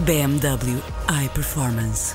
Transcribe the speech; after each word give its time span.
BMW 0.00 0.76
iPerformance. 1.24 2.14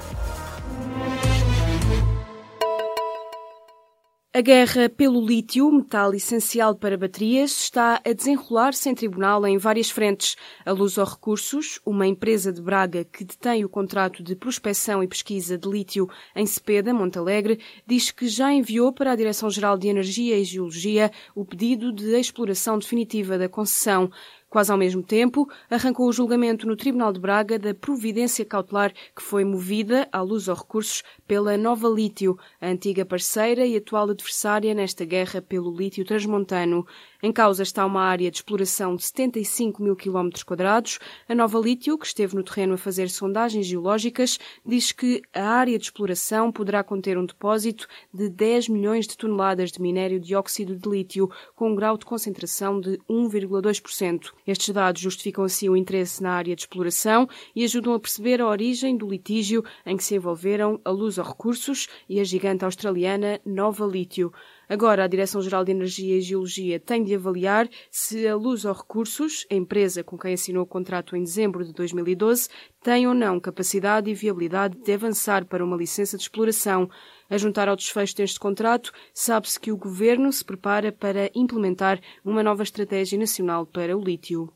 A 4.34 4.40
guerra 4.40 4.88
pelo 4.88 5.26
lítio, 5.26 5.70
metal 5.70 6.14
essencial 6.14 6.74
para 6.74 6.98
baterias, 6.98 7.52
está 7.52 8.00
a 8.06 8.14
desenrolar-se 8.14 8.88
em 8.88 8.96
tribunal 8.96 9.46
em 9.46 9.58
várias 9.58 9.90
frentes. 9.90 10.38
A 10.66 10.72
Luz 10.72 10.98
aos 10.98 11.12
Recursos, 11.12 11.82
uma 11.86 12.08
empresa 12.08 12.54
de 12.54 12.62
Braga 12.62 13.04
que 13.04 13.26
detém 13.26 13.66
o 13.66 13.70
contrato 13.70 14.24
de 14.24 14.36
prospecção 14.36 15.04
e 15.04 15.08
pesquisa 15.08 15.58
de 15.58 15.68
lítio 15.68 16.08
em 16.34 16.46
Cepeda, 16.46 16.94
Montalegre, 16.94 17.60
diz 17.86 18.10
que 18.10 18.30
já 18.30 18.54
enviou 18.54 18.94
para 18.94 19.12
a 19.12 19.16
Direção-Geral 19.16 19.78
de 19.78 19.90
Energia 19.90 20.38
e 20.38 20.46
Geologia 20.46 21.12
o 21.36 21.44
pedido 21.44 21.92
de 21.92 22.18
exploração 22.18 22.80
definitiva 22.80 23.38
da 23.38 23.50
concessão. 23.50 24.10
Quase 24.52 24.70
ao 24.70 24.78
mesmo 24.78 25.02
tempo, 25.02 25.50
arrancou 25.70 26.10
o 26.10 26.12
julgamento 26.12 26.68
no 26.68 26.76
Tribunal 26.76 27.14
de 27.14 27.22
Braga 27.22 27.58
da 27.58 27.74
providência 27.74 28.44
cautelar 28.44 28.92
que 29.16 29.22
foi 29.22 29.46
movida, 29.46 30.10
à 30.12 30.22
luz 30.22 30.50
aos 30.50 30.60
recursos, 30.60 31.04
pela 31.26 31.56
Nova 31.56 31.88
Lítio, 31.88 32.38
a 32.60 32.68
antiga 32.68 33.06
parceira 33.06 33.66
e 33.66 33.78
atual 33.78 34.10
adversária 34.10 34.74
nesta 34.74 35.06
guerra 35.06 35.42
pelo 35.42 35.74
lítio 35.74 36.04
transmontano. 36.04 36.86
Em 37.24 37.32
causa 37.32 37.62
está 37.62 37.86
uma 37.86 38.02
área 38.02 38.32
de 38.32 38.38
exploração 38.38 38.96
de 38.96 39.04
75 39.04 39.84
mil 39.84 39.96
quilómetros 39.96 40.42
quadrados. 40.42 40.98
A 41.30 41.36
Nova 41.36 41.60
Lítio, 41.60 41.96
que 41.96 42.08
esteve 42.08 42.36
no 42.36 42.42
terreno 42.42 42.74
a 42.74 42.78
fazer 42.78 43.10
sondagens 43.10 43.68
geológicas, 43.68 44.40
diz 44.66 44.92
que 44.92 45.22
a 45.32 45.44
área 45.44 45.78
de 45.78 45.86
exploração 45.86 46.52
poderá 46.52 46.84
conter 46.84 47.20
um 47.20 47.26
depósito 47.26 47.88
de 48.12 48.28
10 48.28 48.70
milhões 48.70 49.06
de 49.06 49.16
toneladas 49.16 49.72
de 49.72 49.80
minério 49.80 50.20
de 50.20 50.36
óxido 50.36 50.76
de 50.76 50.90
lítio, 50.90 51.30
com 51.56 51.70
um 51.70 51.76
grau 51.76 51.96
de 51.96 52.06
concentração 52.06 52.82
de 52.82 52.98
1,2%. 53.08 54.32
Estes 54.48 54.74
dados 54.74 55.00
justificam 55.00 55.44
assim 55.44 55.70
o 55.70 55.78
interesse 55.78 56.24
na 56.24 56.32
área 56.32 56.56
de 56.56 56.64
exploração 56.64 57.30
e 57.56 57.64
ajudam 57.64 57.94
a 57.94 58.00
perceber 58.00 58.42
a 58.42 58.48
origem 58.48 58.98
do 58.98 59.08
litígio 59.08 59.64
em 59.86 59.96
que 59.96 60.04
se 60.04 60.16
envolveram 60.16 60.82
a 60.84 60.90
Luz 60.90 61.20
aos 61.20 61.28
Recursos 61.28 61.88
e 62.10 62.20
a 62.20 62.24
gigante 62.24 62.66
australiana 62.66 63.40
Nova 63.46 63.86
Lítio. 63.86 64.34
Agora, 64.72 65.04
a 65.04 65.08
Direção-Geral 65.08 65.66
de 65.66 65.74
Energia 65.74 66.16
e 66.16 66.22
Geologia 66.22 66.80
tem 66.80 67.04
de 67.04 67.14
avaliar 67.14 67.68
se 67.92 68.26
a 68.26 68.38
Luz 68.38 68.66
aos 68.66 68.78
Recursos, 68.78 69.46
a 69.52 69.56
empresa 69.56 70.02
com 70.02 70.18
quem 70.18 70.34
assinou 70.34 70.64
o 70.64 70.66
contrato 70.66 71.14
em 71.14 71.24
dezembro 71.24 71.66
de 71.66 71.74
2012, 71.74 72.48
tem 72.82 73.06
ou 73.06 73.14
não 73.14 73.38
capacidade 73.38 74.10
e 74.10 74.14
viabilidade 74.14 74.78
de 74.78 74.94
avançar 74.94 75.44
para 75.44 75.62
uma 75.62 75.76
licença 75.76 76.16
de 76.16 76.24
exploração. 76.24 76.90
A 77.30 77.38
juntar 77.38 77.68
ao 77.68 77.76
desfecho 77.76 78.16
deste 78.16 78.40
contrato, 78.40 78.94
sabe-se 79.14 79.60
que 79.60 79.74
o 79.74 79.78
Governo 79.78 80.32
se 80.32 80.46
prepara 80.46 80.90
para 80.90 81.30
implementar 81.36 82.00
uma 82.24 82.42
nova 82.42 82.64
estratégia 82.64 83.20
nacional 83.20 83.66
para 83.66 83.98
o 83.98 84.02
lítio 84.02 84.54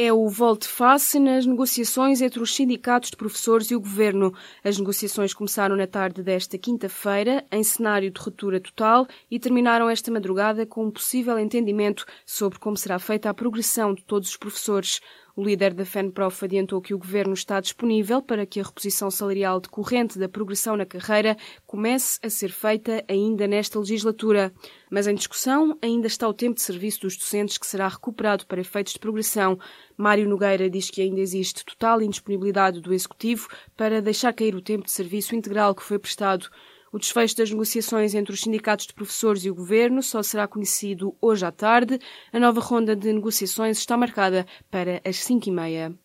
é 0.00 0.12
o 0.12 0.28
volte-face 0.28 1.18
nas 1.18 1.44
negociações 1.44 2.22
entre 2.22 2.40
os 2.40 2.54
sindicatos 2.54 3.10
de 3.10 3.16
professores 3.16 3.68
e 3.72 3.74
o 3.74 3.80
governo. 3.80 4.32
As 4.62 4.78
negociações 4.78 5.34
começaram 5.34 5.74
na 5.74 5.88
tarde 5.88 6.22
desta 6.22 6.56
quinta-feira, 6.56 7.44
em 7.50 7.64
cenário 7.64 8.08
de 8.08 8.20
ruptura 8.20 8.60
total, 8.60 9.08
e 9.28 9.40
terminaram 9.40 9.90
esta 9.90 10.08
madrugada 10.12 10.64
com 10.64 10.84
um 10.84 10.90
possível 10.92 11.36
entendimento 11.36 12.06
sobre 12.24 12.60
como 12.60 12.76
será 12.76 13.00
feita 13.00 13.28
a 13.28 13.34
progressão 13.34 13.92
de 13.92 14.04
todos 14.04 14.28
os 14.28 14.36
professores. 14.36 15.00
O 15.38 15.44
líder 15.44 15.72
da 15.72 15.84
FENPROF 15.84 16.46
adiantou 16.46 16.82
que 16.82 16.92
o 16.92 16.98
governo 16.98 17.32
está 17.32 17.60
disponível 17.60 18.20
para 18.20 18.44
que 18.44 18.58
a 18.58 18.64
reposição 18.64 19.08
salarial 19.08 19.60
decorrente 19.60 20.18
da 20.18 20.28
progressão 20.28 20.76
na 20.76 20.84
carreira 20.84 21.36
comece 21.64 22.18
a 22.24 22.28
ser 22.28 22.48
feita 22.48 23.04
ainda 23.06 23.46
nesta 23.46 23.78
legislatura. 23.78 24.52
Mas 24.90 25.06
em 25.06 25.14
discussão 25.14 25.78
ainda 25.80 26.08
está 26.08 26.28
o 26.28 26.34
tempo 26.34 26.56
de 26.56 26.62
serviço 26.62 27.02
dos 27.02 27.16
docentes 27.16 27.56
que 27.56 27.68
será 27.68 27.86
recuperado 27.86 28.46
para 28.46 28.60
efeitos 28.60 28.94
de 28.94 28.98
progressão. 28.98 29.56
Mário 29.96 30.28
Nogueira 30.28 30.68
diz 30.68 30.90
que 30.90 31.02
ainda 31.02 31.20
existe 31.20 31.64
total 31.64 32.02
indisponibilidade 32.02 32.80
do 32.80 32.92
Executivo 32.92 33.46
para 33.76 34.02
deixar 34.02 34.32
cair 34.32 34.56
o 34.56 34.60
tempo 34.60 34.86
de 34.86 34.90
serviço 34.90 35.36
integral 35.36 35.72
que 35.72 35.84
foi 35.84 36.00
prestado. 36.00 36.50
O 36.92 36.98
desfecho 36.98 37.36
das 37.36 37.50
negociações 37.50 38.14
entre 38.14 38.32
os 38.32 38.40
sindicatos 38.40 38.86
de 38.86 38.94
professores 38.94 39.44
e 39.44 39.50
o 39.50 39.54
governo 39.54 40.02
só 40.02 40.22
será 40.22 40.48
conhecido 40.48 41.14
hoje 41.20 41.44
à 41.44 41.52
tarde. 41.52 41.98
A 42.32 42.40
nova 42.40 42.60
ronda 42.60 42.96
de 42.96 43.12
negociações 43.12 43.78
está 43.78 43.96
marcada 43.96 44.46
para 44.70 45.00
as 45.04 45.16
5 45.18 45.48
e 45.48 45.52
meia. 45.52 45.98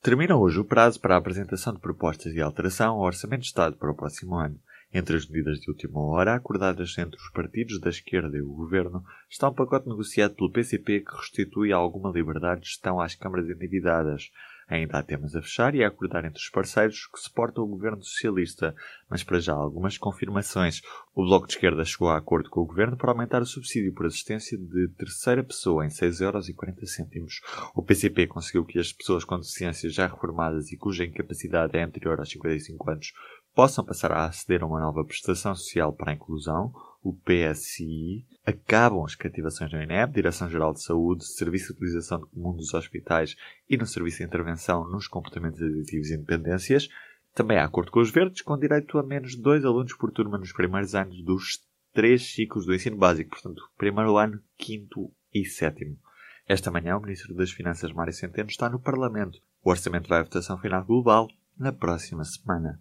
Termina 0.00 0.36
hoje 0.36 0.60
o 0.60 0.64
prazo 0.64 1.00
para 1.00 1.16
a 1.16 1.18
apresentação 1.18 1.74
de 1.74 1.80
propostas 1.80 2.32
de 2.32 2.40
alteração 2.40 2.94
ao 2.94 3.02
Orçamento 3.02 3.40
de 3.40 3.48
Estado 3.48 3.76
para 3.76 3.90
o 3.90 3.94
próximo 3.94 4.36
ano. 4.36 4.58
Entre 4.92 5.16
as 5.16 5.28
medidas 5.28 5.60
de 5.60 5.70
última 5.70 6.00
hora 6.00 6.34
acordadas 6.34 6.96
entre 6.96 7.20
os 7.20 7.30
partidos 7.30 7.78
da 7.78 7.90
esquerda 7.90 8.38
e 8.38 8.40
o 8.40 8.54
governo 8.54 9.04
está 9.28 9.48
um 9.48 9.54
pacote 9.54 9.86
negociado 9.86 10.34
pelo 10.34 10.50
PCP 10.50 11.00
que 11.00 11.14
restitui 11.14 11.72
alguma 11.72 12.10
liberdade 12.10 12.62
de 12.62 12.68
gestão 12.68 12.98
às 12.98 13.14
câmaras 13.14 13.50
endividadas. 13.50 14.30
Ainda 14.66 14.98
há 14.98 15.02
temas 15.02 15.34
a 15.34 15.40
fechar 15.40 15.74
e 15.74 15.82
a 15.82 15.88
acordar 15.88 16.26
entre 16.26 16.38
os 16.38 16.50
parceiros 16.50 17.06
que 17.06 17.18
suportam 17.18 17.64
o 17.64 17.68
governo 17.68 18.02
socialista, 18.02 18.74
mas 19.08 19.24
para 19.24 19.40
já 19.40 19.54
algumas 19.54 19.96
confirmações. 19.96 20.82
O 21.14 21.24
Bloco 21.24 21.46
de 21.46 21.54
Esquerda 21.54 21.84
chegou 21.86 22.08
a 22.08 22.18
acordo 22.18 22.50
com 22.50 22.60
o 22.60 22.66
governo 22.66 22.96
para 22.96 23.10
aumentar 23.10 23.40
o 23.40 23.46
subsídio 23.46 23.94
por 23.94 24.04
assistência 24.04 24.58
de 24.58 24.88
terceira 24.88 25.42
pessoa 25.42 25.86
em 25.86 25.88
6,40€. 25.88 27.40
O 27.74 27.82
PCP 27.82 28.26
conseguiu 28.26 28.64
que 28.64 28.78
as 28.78 28.92
pessoas 28.92 29.24
com 29.24 29.38
deficiências 29.38 29.94
já 29.94 30.06
reformadas 30.06 30.70
e 30.70 30.76
cuja 30.76 31.04
incapacidade 31.04 31.76
é 31.76 31.82
anterior 31.82 32.18
aos 32.18 32.30
55 32.30 32.90
anos 32.90 33.12
possam 33.58 33.84
passar 33.84 34.12
a 34.12 34.26
aceder 34.26 34.62
a 34.62 34.66
uma 34.66 34.78
nova 34.78 35.04
prestação 35.04 35.52
social 35.52 35.92
para 35.92 36.12
a 36.12 36.14
inclusão, 36.14 36.72
o 37.02 37.12
PSI, 37.12 38.24
acabam 38.46 39.04
as 39.04 39.16
cativações 39.16 39.72
no 39.72 39.82
INEP, 39.82 40.12
Direção-Geral 40.12 40.72
de 40.72 40.84
Saúde, 40.84 41.26
Serviço 41.26 41.72
de 41.72 41.78
Utilização 41.78 42.20
Comum 42.20 42.54
dos 42.54 42.72
Hospitais 42.72 43.34
e 43.68 43.76
no 43.76 43.84
Serviço 43.84 44.18
de 44.18 44.24
Intervenção 44.26 44.88
nos 44.88 45.08
Comportamentos 45.08 45.60
Aditivos 45.60 46.08
e 46.08 46.14
Independências. 46.14 46.88
Também 47.34 47.58
há 47.58 47.64
acordo 47.64 47.90
com 47.90 47.98
os 47.98 48.12
verdes, 48.12 48.42
com 48.42 48.56
direito 48.56 48.96
a 48.96 49.02
menos 49.02 49.34
dois 49.34 49.64
alunos 49.64 49.92
por 49.94 50.12
turma 50.12 50.38
nos 50.38 50.52
primeiros 50.52 50.94
anos 50.94 51.20
dos 51.24 51.58
três 51.92 52.32
ciclos 52.32 52.64
do 52.64 52.72
ensino 52.72 52.96
básico, 52.96 53.30
portanto, 53.30 53.60
primeiro 53.76 54.16
ano, 54.18 54.40
quinto 54.56 55.10
e 55.34 55.44
sétimo. 55.44 55.98
Esta 56.46 56.70
manhã, 56.70 56.96
o 56.96 57.00
Ministro 57.00 57.34
das 57.34 57.50
Finanças, 57.50 57.92
Mário 57.92 58.12
Centeno, 58.12 58.50
está 58.50 58.70
no 58.70 58.78
Parlamento. 58.78 59.40
O 59.64 59.70
orçamento 59.70 60.08
vai 60.08 60.20
à 60.20 60.22
votação 60.22 60.56
final 60.58 60.84
global 60.84 61.26
na 61.58 61.72
próxima 61.72 62.22
semana. 62.24 62.80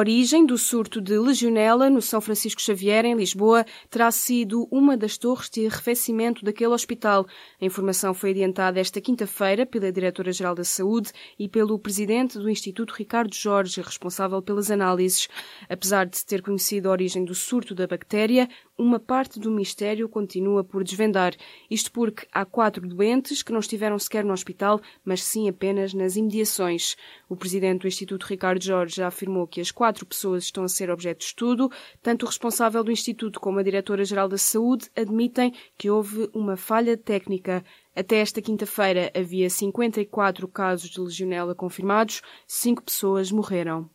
Origem 0.00 0.46
do 0.46 0.56
surto 0.56 0.98
de 0.98 1.18
legionela 1.18 1.90
no 1.90 2.00
São 2.00 2.22
Francisco 2.22 2.60
Xavier, 2.60 3.04
em 3.04 3.14
Lisboa, 3.14 3.66
terá 3.90 4.10
sido 4.10 4.66
uma 4.70 4.96
das 4.96 5.18
torres 5.18 5.50
de 5.50 5.66
arrefecimento 5.66 6.42
daquele 6.42 6.72
hospital. 6.72 7.26
A 7.60 7.64
informação 7.66 8.14
foi 8.14 8.30
adiantada 8.30 8.80
esta 8.80 8.98
quinta-feira 8.98 9.66
pela 9.66 9.92
Diretora-Geral 9.92 10.54
da 10.54 10.64
Saúde 10.64 11.12
e 11.38 11.48
pelo 11.48 11.78
Presidente 11.78 12.38
do 12.38 12.48
Instituto 12.48 12.94
Ricardo 12.94 13.34
Jorge, 13.34 13.82
responsável 13.82 14.40
pelas 14.40 14.70
análises. 14.70 15.28
Apesar 15.68 16.06
de 16.06 16.16
se 16.16 16.24
ter 16.24 16.40
conhecido 16.40 16.88
a 16.88 16.92
origem 16.92 17.22
do 17.22 17.34
surto 17.34 17.74
da 17.74 17.86
bactéria, 17.86 18.48
uma 18.80 18.98
parte 18.98 19.38
do 19.38 19.50
mistério 19.50 20.08
continua 20.08 20.64
por 20.64 20.82
desvendar. 20.82 21.36
Isto 21.70 21.92
porque 21.92 22.26
há 22.32 22.46
quatro 22.46 22.88
doentes 22.88 23.42
que 23.42 23.52
não 23.52 23.60
estiveram 23.60 23.98
sequer 23.98 24.24
no 24.24 24.32
hospital, 24.32 24.80
mas 25.04 25.22
sim 25.22 25.48
apenas 25.48 25.92
nas 25.92 26.16
imediações. 26.16 26.96
O 27.28 27.36
presidente 27.36 27.82
do 27.82 27.88
Instituto, 27.88 28.24
Ricardo 28.24 28.64
Jorge, 28.64 28.96
já 28.96 29.08
afirmou 29.08 29.46
que 29.46 29.60
as 29.60 29.70
quatro 29.70 30.06
pessoas 30.06 30.44
estão 30.44 30.64
a 30.64 30.68
ser 30.68 30.90
objeto 30.90 31.18
de 31.18 31.24
estudo. 31.24 31.70
Tanto 32.02 32.24
o 32.24 32.28
responsável 32.28 32.82
do 32.82 32.90
Instituto 32.90 33.38
como 33.38 33.58
a 33.58 33.62
diretora-geral 33.62 34.28
da 34.28 34.38
Saúde 34.38 34.90
admitem 34.96 35.52
que 35.76 35.90
houve 35.90 36.30
uma 36.32 36.56
falha 36.56 36.96
técnica. 36.96 37.62
Até 37.94 38.16
esta 38.16 38.40
quinta-feira 38.40 39.12
havia 39.14 39.50
54 39.50 40.48
casos 40.48 40.88
de 40.88 41.00
legionela 41.00 41.54
confirmados, 41.54 42.22
cinco 42.46 42.82
pessoas 42.82 43.30
morreram. 43.30 43.90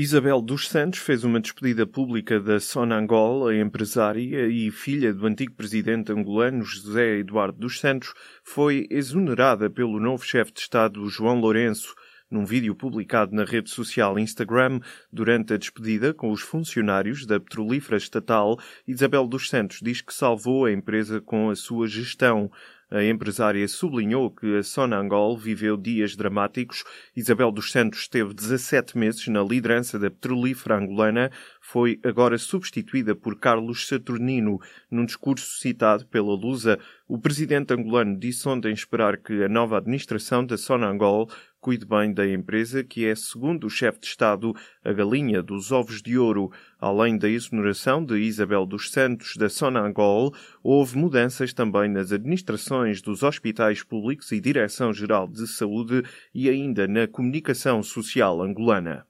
Isabel 0.00 0.40
dos 0.40 0.68
Santos 0.68 1.00
fez 1.00 1.24
uma 1.24 1.40
despedida 1.40 1.84
pública 1.84 2.38
da 2.38 2.60
Sonangol, 2.60 3.48
a 3.48 3.56
empresária 3.56 4.46
e 4.46 4.70
filha 4.70 5.12
do 5.12 5.26
antigo 5.26 5.54
presidente 5.54 6.12
angolano 6.12 6.62
José 6.62 7.18
Eduardo 7.18 7.58
dos 7.58 7.80
Santos, 7.80 8.14
foi 8.44 8.86
exonerada 8.90 9.68
pelo 9.68 9.98
novo 9.98 10.24
chefe 10.24 10.52
de 10.52 10.60
Estado 10.60 11.04
João 11.08 11.40
Lourenço 11.40 11.96
Num 12.30 12.44
vídeo 12.44 12.74
publicado 12.74 13.34
na 13.34 13.42
rede 13.42 13.70
social 13.70 14.18
Instagram 14.18 14.80
durante 15.10 15.54
a 15.54 15.56
despedida 15.56 16.12
com 16.12 16.30
os 16.30 16.42
funcionários 16.42 17.24
da 17.24 17.40
petrolífera 17.40 17.96
estatal, 17.96 18.58
Isabel 18.86 19.26
dos 19.26 19.48
Santos 19.48 19.80
diz 19.82 20.02
que 20.02 20.12
salvou 20.12 20.66
a 20.66 20.72
empresa 20.72 21.22
com 21.22 21.48
a 21.48 21.56
sua 21.56 21.88
gestão. 21.88 22.50
A 22.90 23.04
empresária 23.04 23.68
sublinhou 23.68 24.30
que 24.30 24.56
a 24.56 24.62
Sonangol 24.62 25.36
viveu 25.36 25.76
dias 25.76 26.16
dramáticos. 26.16 26.84
Isabel 27.14 27.52
dos 27.52 27.70
Santos 27.70 28.00
esteve 28.00 28.32
17 28.32 28.96
meses 28.96 29.28
na 29.28 29.42
liderança 29.42 29.98
da 29.98 30.10
petrolífera 30.10 30.78
angolana. 30.78 31.30
Foi 31.60 32.00
agora 32.02 32.38
substituída 32.38 33.14
por 33.14 33.38
Carlos 33.38 33.86
Saturnino. 33.86 34.58
Num 34.90 35.04
discurso 35.04 35.58
citado 35.58 36.06
pela 36.06 36.34
Lusa, 36.34 36.78
o 37.06 37.18
presidente 37.18 37.74
angolano 37.74 38.18
disse 38.18 38.48
ontem 38.48 38.72
esperar 38.72 39.18
que 39.18 39.44
a 39.44 39.50
nova 39.50 39.76
administração 39.76 40.46
da 40.46 40.56
Sonangol 40.56 41.28
cuide 41.60 41.84
bem 41.84 42.12
da 42.12 42.26
empresa, 42.26 42.84
que 42.84 43.04
é, 43.04 43.14
segundo 43.14 43.66
o 43.66 43.70
chefe 43.70 44.00
de 44.00 44.06
Estado, 44.06 44.54
a 44.84 44.92
galinha 44.92 45.42
dos 45.42 45.72
ovos 45.72 46.00
de 46.00 46.16
ouro. 46.16 46.50
Além 46.78 47.18
da 47.18 47.28
exoneração 47.28 48.04
de 48.04 48.16
Isabel 48.18 48.64
dos 48.64 48.90
Santos 48.90 49.36
da 49.36 49.48
Sonangol, 49.48 50.32
houve 50.62 50.96
mudanças 50.96 51.52
também 51.52 51.90
nas 51.90 52.12
administrações 52.12 53.02
dos 53.02 53.22
hospitais 53.22 53.82
públicos 53.82 54.30
e 54.30 54.40
Direção-Geral 54.40 55.26
de 55.26 55.46
Saúde 55.48 56.04
e 56.32 56.48
ainda 56.48 56.86
na 56.86 57.08
comunicação 57.08 57.82
social 57.82 58.40
angolana. 58.40 59.07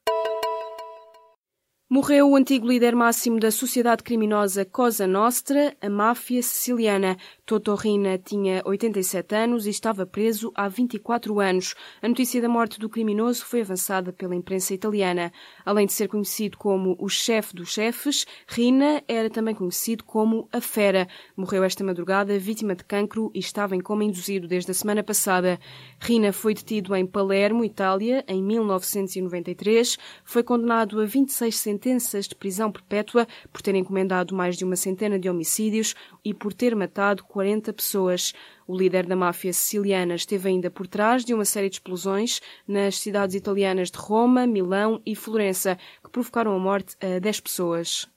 Morreu 1.90 2.28
o 2.28 2.36
antigo 2.36 2.68
líder 2.68 2.94
máximo 2.94 3.40
da 3.40 3.50
sociedade 3.50 4.02
criminosa 4.02 4.62
Cosa 4.62 5.06
Nostra, 5.06 5.74
a 5.80 5.88
máfia 5.88 6.42
siciliana. 6.42 7.16
Toto 7.46 7.74
Rina 7.74 8.18
tinha 8.18 8.60
87 8.66 9.34
anos 9.34 9.66
e 9.66 9.70
estava 9.70 10.04
preso 10.04 10.52
há 10.54 10.68
24 10.68 11.40
anos. 11.40 11.74
A 12.02 12.06
notícia 12.06 12.42
da 12.42 12.48
morte 12.48 12.78
do 12.78 12.90
criminoso 12.90 13.42
foi 13.46 13.62
avançada 13.62 14.12
pela 14.12 14.36
imprensa 14.36 14.74
italiana. 14.74 15.32
Além 15.64 15.86
de 15.86 15.94
ser 15.94 16.08
conhecido 16.08 16.58
como 16.58 16.94
o 16.98 17.08
chefe 17.08 17.54
dos 17.54 17.70
chefes, 17.70 18.26
Rina 18.46 19.02
era 19.08 19.30
também 19.30 19.54
conhecido 19.54 20.04
como 20.04 20.46
a 20.52 20.60
Fera. 20.60 21.08
Morreu 21.34 21.64
esta 21.64 21.82
madrugada 21.82 22.38
vítima 22.38 22.74
de 22.74 22.84
cancro 22.84 23.30
e 23.34 23.38
estava 23.38 23.74
em 23.74 23.80
coma 23.80 24.04
induzido 24.04 24.46
desde 24.46 24.70
a 24.72 24.74
semana 24.74 25.02
passada. 25.02 25.58
Rina 25.98 26.34
foi 26.34 26.52
detido 26.52 26.94
em 26.94 27.06
Palermo, 27.06 27.64
Itália, 27.64 28.22
em 28.28 28.42
1993. 28.42 29.96
Foi 30.22 30.42
condenado 30.42 31.00
a 31.00 31.06
26 31.06 31.56
sentenças 31.78 32.26
de 32.26 32.34
prisão 32.34 32.72
perpétua 32.72 33.26
por 33.52 33.62
ter 33.62 33.74
encomendado 33.76 34.34
mais 34.34 34.56
de 34.56 34.64
uma 34.64 34.74
centena 34.74 35.16
de 35.16 35.30
homicídios 35.30 35.94
e 36.24 36.34
por 36.34 36.52
ter 36.52 36.74
matado 36.74 37.22
40 37.22 37.72
pessoas. 37.72 38.34
O 38.66 38.76
líder 38.76 39.06
da 39.06 39.14
máfia 39.14 39.52
siciliana 39.52 40.16
esteve 40.16 40.48
ainda 40.48 40.70
por 40.70 40.88
trás 40.88 41.24
de 41.24 41.32
uma 41.32 41.44
série 41.44 41.70
de 41.70 41.76
explosões 41.76 42.40
nas 42.66 42.98
cidades 42.98 43.36
italianas 43.36 43.92
de 43.92 43.98
Roma, 43.98 44.46
Milão 44.46 45.00
e 45.06 45.14
Florença, 45.14 45.78
que 46.02 46.10
provocaram 46.10 46.54
a 46.54 46.58
morte 46.58 46.96
a 47.00 47.20
10 47.20 47.40
pessoas. 47.40 48.08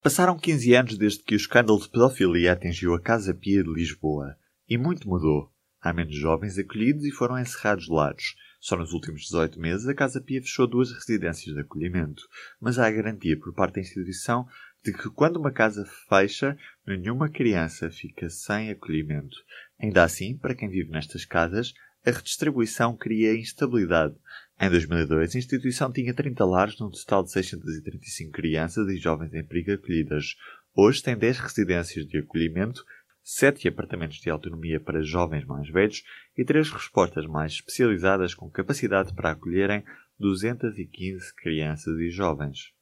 Passaram 0.00 0.38
15 0.38 0.74
anos 0.74 0.96
desde 0.96 1.24
que 1.24 1.34
o 1.34 1.36
escândalo 1.36 1.80
de 1.80 1.90
pedofilia 1.90 2.52
atingiu 2.52 2.94
a 2.94 3.00
Casa 3.00 3.34
Pia 3.34 3.64
de 3.64 3.72
Lisboa. 3.72 4.36
E 4.68 4.78
muito 4.78 5.08
mudou. 5.08 5.50
Há 5.82 5.92
menos 5.92 6.14
jovens 6.14 6.56
acolhidos 6.58 7.04
e 7.04 7.10
foram 7.10 7.36
encerrados 7.36 7.88
lares. 7.88 8.34
Só 8.60 8.76
nos 8.76 8.92
últimos 8.92 9.22
18 9.22 9.60
meses 9.60 9.86
a 9.86 9.94
Casa 9.94 10.20
Pia 10.20 10.40
fechou 10.40 10.66
duas 10.66 10.92
residências 10.92 11.54
de 11.54 11.60
acolhimento. 11.60 12.22
Mas 12.60 12.78
há 12.78 12.86
a 12.86 12.90
garantia 12.90 13.38
por 13.38 13.52
parte 13.54 13.74
da 13.74 13.80
instituição 13.80 14.46
de 14.84 14.92
que 14.92 15.10
quando 15.10 15.38
uma 15.38 15.50
casa 15.50 15.84
fecha, 16.08 16.56
nenhuma 16.86 17.28
criança 17.28 17.90
fica 17.90 18.30
sem 18.30 18.70
acolhimento. 18.70 19.36
Ainda 19.80 20.04
assim, 20.04 20.36
para 20.36 20.54
quem 20.54 20.68
vive 20.68 20.90
nestas 20.90 21.24
casas, 21.24 21.74
a 22.04 22.10
redistribuição 22.12 22.96
cria 22.96 23.36
instabilidade. 23.36 24.14
Em 24.60 24.70
2002, 24.70 25.34
a 25.34 25.38
instituição 25.38 25.92
tinha 25.92 26.14
30 26.14 26.44
lares 26.44 26.78
num 26.78 26.88
total 26.88 27.24
de 27.24 27.32
635 27.32 28.30
crianças 28.30 28.88
e 28.88 28.96
jovens 28.96 29.34
em 29.34 29.44
perigo 29.44 29.72
acolhidas. 29.72 30.36
Hoje 30.72 31.02
tem 31.02 31.16
10 31.16 31.40
residências 31.40 32.06
de 32.06 32.18
acolhimento, 32.18 32.84
7 33.28 33.66
apartamentos 33.66 34.18
de 34.18 34.30
autonomia 34.30 34.78
para 34.78 35.02
jovens 35.02 35.44
mais 35.44 35.68
velhos 35.68 36.04
e 36.38 36.44
3 36.44 36.70
respostas 36.70 37.26
mais 37.26 37.54
especializadas 37.54 38.36
com 38.36 38.48
capacidade 38.48 39.12
para 39.12 39.32
acolherem 39.32 39.82
215 40.16 41.34
crianças 41.34 41.98
e 41.98 42.08
jovens. 42.08 42.72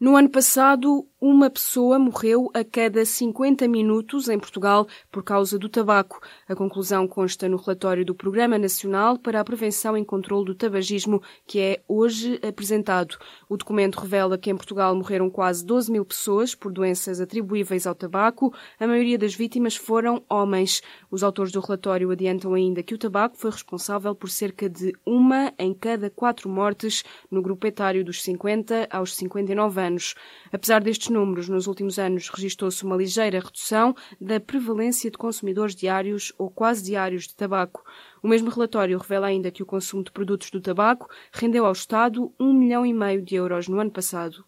No 0.00 0.16
ano 0.16 0.30
passado, 0.30 1.06
uma 1.20 1.50
pessoa 1.50 1.98
morreu 1.98 2.48
a 2.54 2.62
cada 2.62 3.04
50 3.04 3.66
minutos 3.66 4.28
em 4.28 4.38
Portugal 4.38 4.86
por 5.10 5.24
causa 5.24 5.58
do 5.58 5.68
tabaco. 5.68 6.20
A 6.48 6.54
conclusão 6.54 7.08
consta 7.08 7.48
no 7.48 7.56
relatório 7.56 8.04
do 8.04 8.14
Programa 8.14 8.56
Nacional 8.56 9.18
para 9.18 9.40
a 9.40 9.44
Prevenção 9.44 9.98
e 9.98 10.04
Controlo 10.04 10.44
do 10.44 10.54
Tabagismo, 10.54 11.20
que 11.44 11.58
é 11.58 11.82
hoje 11.88 12.38
apresentado. 12.46 13.16
O 13.48 13.56
documento 13.56 13.96
revela 13.96 14.38
que 14.38 14.48
em 14.48 14.56
Portugal 14.56 14.94
morreram 14.94 15.28
quase 15.28 15.66
12 15.66 15.90
mil 15.90 16.04
pessoas 16.04 16.54
por 16.54 16.70
doenças 16.72 17.20
atribuíveis 17.20 17.84
ao 17.84 17.96
tabaco. 17.96 18.54
A 18.78 18.86
maioria 18.86 19.18
das 19.18 19.34
vítimas 19.34 19.74
foram 19.74 20.22
homens. 20.30 20.82
Os 21.10 21.24
autores 21.24 21.50
do 21.50 21.58
relatório 21.60 22.12
adiantam 22.12 22.54
ainda 22.54 22.80
que 22.80 22.94
o 22.94 22.98
tabaco 22.98 23.36
foi 23.36 23.50
responsável 23.50 24.14
por 24.14 24.30
cerca 24.30 24.68
de 24.70 24.92
uma 25.04 25.52
em 25.58 25.74
cada 25.74 26.08
quatro 26.10 26.48
mortes 26.48 27.02
no 27.28 27.42
grupo 27.42 27.66
etário 27.66 28.04
dos 28.04 28.22
50 28.22 28.86
aos 28.88 29.16
59 29.16 29.80
anos. 29.80 30.14
Apesar 30.52 30.80
destes 30.80 31.07
números, 31.08 31.48
nos 31.48 31.66
últimos 31.66 31.98
anos 31.98 32.28
registrou-se 32.28 32.84
uma 32.84 32.96
ligeira 32.96 33.40
redução 33.40 33.94
da 34.20 34.38
prevalência 34.38 35.10
de 35.10 35.18
consumidores 35.18 35.74
diários 35.74 36.32
ou 36.38 36.50
quase 36.50 36.84
diários 36.84 37.26
de 37.26 37.34
tabaco. 37.34 37.82
O 38.22 38.28
mesmo 38.28 38.50
relatório 38.50 38.98
revela 38.98 39.26
ainda 39.26 39.50
que 39.50 39.62
o 39.62 39.66
consumo 39.66 40.04
de 40.04 40.12
produtos 40.12 40.50
do 40.50 40.60
tabaco 40.60 41.08
rendeu 41.32 41.66
ao 41.66 41.72
Estado 41.72 42.32
um 42.38 42.52
milhão 42.52 42.84
e 42.84 42.92
meio 42.92 43.22
de 43.22 43.34
euros 43.34 43.68
no 43.68 43.80
ano 43.80 43.90
passado. 43.90 44.44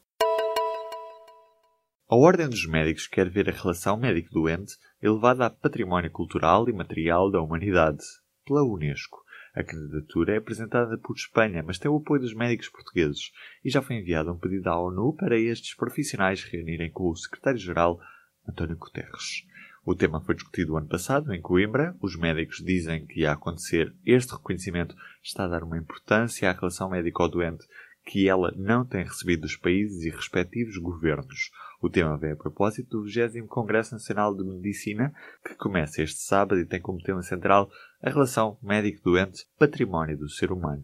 A 2.09 2.17
Ordem 2.17 2.49
dos 2.49 2.67
Médicos 2.67 3.07
quer 3.07 3.31
ver 3.31 3.49
a 3.49 3.53
relação 3.53 3.97
médico-doente 3.97 4.75
elevada 5.01 5.47
a 5.47 5.51
património 5.51 6.11
cultural 6.11 6.69
e 6.69 6.73
material 6.73 7.31
da 7.31 7.41
humanidade, 7.41 8.03
pela 8.45 8.65
Unesco. 8.65 9.19
A 9.55 9.64
candidatura 9.64 10.35
é 10.35 10.38
apresentada 10.38 10.97
por 10.97 11.17
Espanha, 11.17 11.62
mas 11.67 11.79
tem 11.79 11.91
o 11.91 11.97
apoio 11.97 12.20
dos 12.20 12.35
médicos 12.35 12.69
portugueses 12.69 13.32
e 13.64 13.70
já 13.70 13.82
foi 13.82 13.97
enviado 13.97 14.32
um 14.32 14.38
pedido 14.38 14.69
à 14.69 14.81
ONU 14.81 15.12
para 15.14 15.38
estes 15.38 15.75
profissionais 15.75 16.44
reunirem 16.44 16.91
com 16.91 17.08
o 17.08 17.17
secretário-geral 17.17 18.00
António 18.49 18.76
Guterres. 18.76 19.44
O 19.85 19.94
tema 19.94 20.20
foi 20.20 20.35
discutido 20.35 20.76
ano 20.76 20.87
passado 20.87 21.32
em 21.32 21.41
Coimbra. 21.41 21.97
Os 22.00 22.14
médicos 22.14 22.58
dizem 22.58 23.06
que, 23.06 23.25
a 23.25 23.32
acontecer 23.32 23.94
este 24.05 24.32
reconhecimento, 24.32 24.94
está 25.23 25.44
a 25.44 25.49
dar 25.49 25.64
uma 25.64 25.79
importância 25.79 26.49
à 26.49 26.52
relação 26.52 26.91
médico-doente 26.91 27.67
que 28.11 28.29
ela 28.29 28.53
não 28.57 28.85
tem 28.85 29.05
recebido 29.05 29.43
dos 29.43 29.57
países 29.57 30.03
e 30.03 30.11
respectivos 30.11 30.77
governos. 30.79 31.53
O 31.81 31.89
tema 31.89 32.19
vem 32.19 32.33
a 32.33 32.37
propósito 32.37 32.99
do 32.99 33.05
20 33.05 33.47
Congresso 33.47 33.93
Nacional 33.93 34.37
de 34.37 34.43
Medicina, 34.43 35.12
que 35.47 35.55
começa 35.55 36.02
este 36.02 36.19
sábado 36.19 36.61
e 36.61 36.67
tem 36.67 36.81
como 36.81 37.00
tema 37.00 37.23
central 37.23 37.71
a 38.02 38.11
relação 38.11 38.59
médico-doente, 38.61 39.47
património 39.57 40.19
do 40.19 40.29
ser 40.29 40.50
humano. 40.50 40.83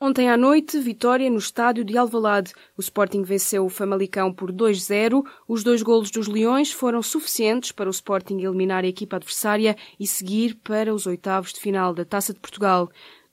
Ontem 0.00 0.30
à 0.30 0.36
noite, 0.36 0.78
vitória 0.78 1.28
no 1.28 1.38
estádio 1.38 1.84
de 1.84 1.98
Alvalade. 1.98 2.52
O 2.76 2.80
Sporting 2.80 3.22
venceu 3.22 3.64
o 3.64 3.68
Famalicão 3.68 4.32
por 4.32 4.52
2-0. 4.52 5.24
Os 5.46 5.64
dois 5.64 5.82
golos 5.82 6.10
dos 6.10 6.28
Leões 6.28 6.72
foram 6.72 7.02
suficientes 7.02 7.72
para 7.72 7.88
o 7.88 7.90
Sporting 7.90 8.38
eliminar 8.38 8.84
a 8.84 8.88
equipa 8.88 9.16
adversária 9.16 9.76
e 9.98 10.06
seguir 10.06 10.54
para 10.54 10.94
os 10.94 11.04
oitavos 11.04 11.52
de 11.52 11.58
final 11.58 11.92
da 11.92 12.04
Taça 12.04 12.32
de 12.32 12.38
Portugal. 12.38 12.88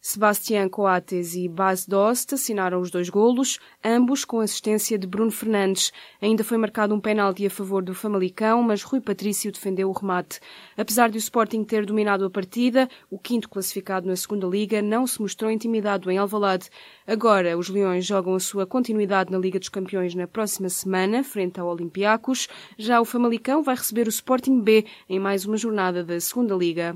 Sebastián 0.08 0.70
Coates 0.70 1.34
e 1.34 1.48
Bas 1.48 1.88
Dost 1.88 2.36
assinaram 2.36 2.80
os 2.80 2.92
dois 2.92 3.10
golos, 3.10 3.58
ambos 3.84 4.24
com 4.24 4.40
assistência 4.40 5.00
de 5.00 5.08
Bruno 5.08 5.32
Fernandes. 5.32 5.92
Ainda 6.22 6.44
foi 6.44 6.60
marcado 6.60 6.94
um 6.94 7.00
penalti 7.00 7.44
a 7.44 7.50
favor 7.50 7.82
do 7.82 7.96
Famalicão, 7.96 8.62
mas 8.62 8.84
Rui 8.84 9.02
Patrício 9.02 9.52
defendeu 9.52 9.90
o 9.90 9.92
remate. 9.92 10.40
Apesar 10.78 11.10
de 11.10 11.18
o 11.18 11.20
Sporting 11.20 11.64
ter 11.64 11.88
dominado 11.88 12.24
a 12.24 12.30
partida, 12.30 12.88
o 13.10 13.18
quinto 13.18 13.50
classificado 13.50 14.08
na 14.08 14.16
segunda 14.16 14.46
liga 14.46 14.80
não 14.80 15.08
se 15.08 15.20
mostrou 15.20 15.50
intimidado 15.50 16.12
em 16.12 16.20
Alvalade. 16.20 16.70
Agora, 17.08 17.58
os 17.58 17.68
Leões 17.68 18.06
jogam 18.06 18.36
a 18.36 18.40
sua 18.40 18.68
continuidade 18.68 19.32
na 19.32 19.40
Liga 19.40 19.58
dos 19.58 19.70
Campeões 19.70 20.14
na 20.14 20.28
próxima 20.28 20.70
semana, 20.70 21.24
frente 21.24 21.60
ao 21.60 21.68
Olympiacos. 21.68 22.48
Já 22.78 23.02
o 23.02 23.06
Famalicão 23.06 23.64
vai 23.64 23.74
receber 23.74 24.06
o 24.06 24.10
Sporting 24.10 24.62
B 24.62 24.86
em 25.10 25.20
mais 25.20 25.46
uma 25.46 25.58
jornada 25.58 26.04
da 26.04 26.20
segunda 26.20 26.54
liga. 26.54 26.96